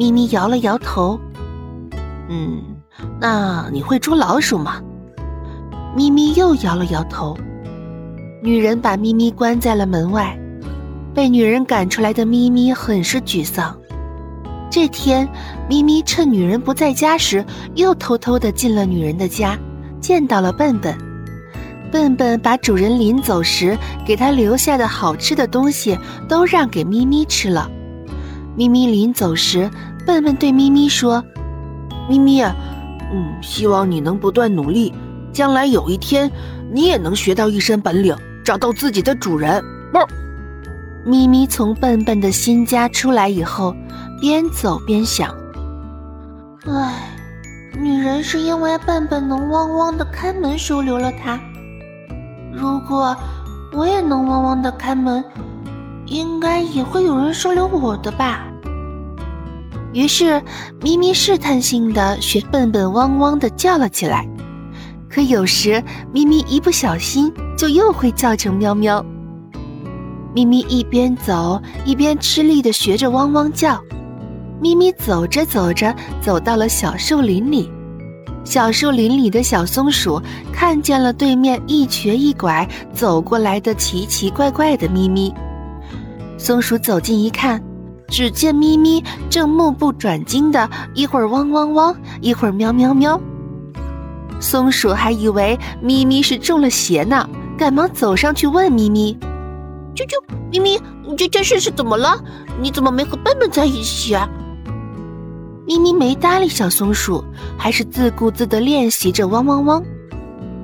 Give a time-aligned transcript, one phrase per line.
[0.00, 1.20] 咪咪摇了摇头。
[2.30, 2.62] 嗯，
[3.20, 4.80] 那你会捉老鼠吗？
[5.94, 7.36] 咪咪又摇了摇头。
[8.42, 10.34] 女人把咪咪关在了门外，
[11.14, 13.78] 被女人赶出来的咪咪很是沮丧。
[14.70, 15.28] 这天，
[15.68, 17.44] 咪咪趁女人不在家时，
[17.74, 19.58] 又偷偷的进了女人的家，
[20.00, 20.96] 见到了笨笨。
[21.92, 23.76] 笨笨把主人临走时
[24.06, 27.70] 给他留下的好吃的东西都让给咪咪吃了。
[28.56, 29.70] 咪咪临走时，
[30.06, 31.24] 笨笨对咪咪说
[32.08, 34.92] ：“咪咪，嗯，希望你能不断努力，
[35.32, 36.30] 将来有一天
[36.72, 40.06] 你也能学到一身本领，找到自己的主人。”哞。
[41.04, 43.74] 咪咪从笨笨的新家出来以后。
[44.20, 45.34] 边走边想，
[46.66, 47.08] 唉，
[47.80, 51.40] 女人是因为笨笨能汪汪的开门收留了她。
[52.52, 53.16] 如果
[53.72, 55.24] 我也能汪汪的开门，
[56.04, 58.46] 应该也会有人收留我的吧。
[59.92, 60.42] 于是
[60.80, 64.28] 咪咪试探性的学笨笨汪汪的叫了起来。
[65.08, 69.04] 可有时咪咪一不小心就又会叫成喵喵。
[70.34, 73.80] 咪咪一边走一边吃力的学着汪汪叫。
[74.60, 77.68] 咪咪走着走着，走到了小树林里。
[78.44, 80.20] 小树林里的小松鼠
[80.52, 85.32] 看见了对面一瘸一拐走过来的奇奇怪怪的咪咪。
[86.38, 87.62] 松鼠走近一看，
[88.10, 93.18] 只见咪咪正目不转睛的，一会儿汪汪汪，一会儿喵喵喵。
[94.40, 99.16] 松鼠还以为咪咪是中了邪呢，赶忙走上去问咪咪
[99.94, 102.18] ：“啾啾，咪咪，你这件事是怎么了？
[102.60, 104.28] 你怎么没和笨笨在一起啊？”
[105.66, 107.22] 咪咪没搭理小松鼠，
[107.56, 109.84] 还是自顾自地练习着汪汪汪。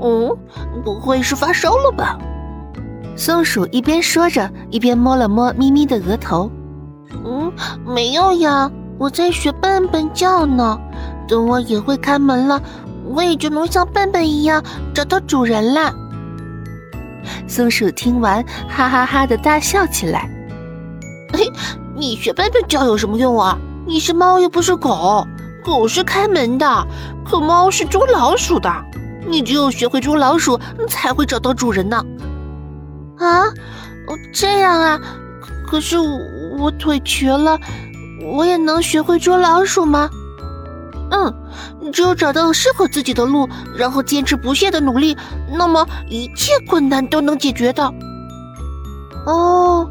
[0.00, 0.36] 嗯，
[0.84, 2.18] 不会是发烧了吧？
[3.14, 6.50] 松鼠一边说着，一边摸了摸咪咪的额头。
[7.10, 7.52] 嗯，
[7.84, 10.78] 没有呀，我在学笨笨叫呢。
[11.28, 12.62] 等我也会开门了，
[13.04, 14.62] 我也就能像笨笨一样
[14.94, 15.92] 找到主人啦。
[17.48, 20.30] 松鼠听完，哈哈哈的大笑起来。
[21.32, 21.50] 嘿，
[21.96, 23.58] 你学笨笨叫有什么用啊？
[23.86, 25.26] 你是猫又不是狗，
[25.64, 26.86] 狗是开门的，
[27.24, 28.70] 可猫是捉老鼠的。
[29.28, 30.58] 你只有学会捉老鼠，
[30.88, 32.04] 才会找到主人呢。
[33.18, 33.44] 啊，
[34.32, 35.00] 这样啊？
[35.66, 35.96] 可是
[36.58, 37.58] 我腿瘸了，
[38.22, 40.08] 我也能学会捉老鼠吗？
[41.10, 45.16] 嗯，只有找到适合自己的路，然后坚持不懈的努力，
[45.56, 47.92] 那么一切困难都能解决的。
[49.26, 49.88] 哦，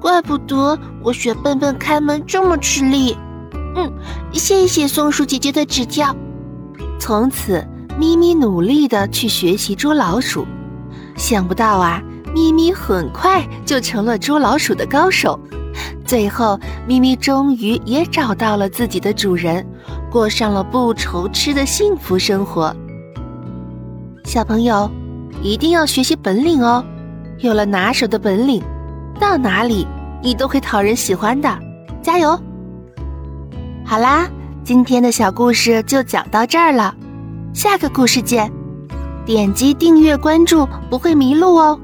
[0.00, 3.16] 怪不得我学笨笨开门这么吃力。
[3.74, 3.92] 嗯，
[4.32, 6.14] 谢谢松鼠姐姐的指教。
[6.98, 7.66] 从此，
[7.98, 10.46] 咪咪努力的去学习捉老鼠。
[11.16, 12.02] 想不到啊，
[12.66, 15.38] 你很快就成了捉老鼠的高手。
[16.04, 19.64] 最后，咪咪终于也找到了自己的主人，
[20.10, 22.74] 过上了不愁吃的幸福生活。
[24.24, 24.90] 小朋友，
[25.40, 26.84] 一定要学习本领哦！
[27.38, 28.60] 有了拿手的本领，
[29.20, 29.86] 到哪里
[30.20, 31.48] 你都会讨人喜欢的。
[32.02, 32.36] 加油！
[33.84, 34.28] 好啦，
[34.64, 36.92] 今天的小故事就讲到这儿了，
[37.54, 38.50] 下个故事见，
[39.24, 41.78] 点击订阅关注不会迷路哦。